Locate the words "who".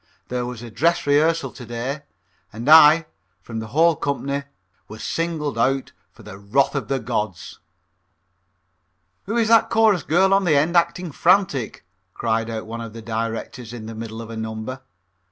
9.27-9.37